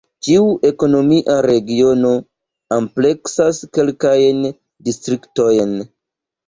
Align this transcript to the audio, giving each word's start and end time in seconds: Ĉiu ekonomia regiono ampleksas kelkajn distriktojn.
Ĉiu 0.27 0.45
ekonomia 0.69 1.35
regiono 1.47 2.13
ampleksas 2.79 3.63
kelkajn 3.79 4.45
distriktojn. 4.89 5.81